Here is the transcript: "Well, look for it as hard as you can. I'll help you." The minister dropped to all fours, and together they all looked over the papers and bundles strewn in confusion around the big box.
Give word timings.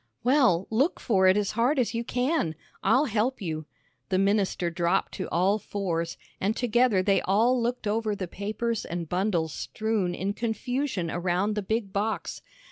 "Well, 0.23 0.65
look 0.71 0.99
for 0.99 1.27
it 1.27 1.37
as 1.37 1.51
hard 1.51 1.77
as 1.77 1.93
you 1.93 2.03
can. 2.03 2.55
I'll 2.81 3.05
help 3.05 3.39
you." 3.39 3.67
The 4.09 4.17
minister 4.17 4.71
dropped 4.71 5.11
to 5.11 5.29
all 5.29 5.59
fours, 5.59 6.17
and 6.39 6.55
together 6.57 7.03
they 7.03 7.21
all 7.21 7.61
looked 7.61 7.85
over 7.85 8.15
the 8.15 8.27
papers 8.27 8.83
and 8.83 9.07
bundles 9.07 9.53
strewn 9.53 10.15
in 10.15 10.33
confusion 10.33 11.11
around 11.11 11.53
the 11.53 11.61
big 11.61 11.93
box. 11.93 12.41